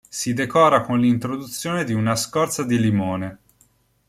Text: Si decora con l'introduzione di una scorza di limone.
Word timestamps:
Si 0.09 0.33
decora 0.33 0.81
con 0.81 0.99
l'introduzione 0.99 1.83
di 1.83 1.93
una 1.93 2.15
scorza 2.15 2.63
di 2.63 2.79
limone. 2.79 3.37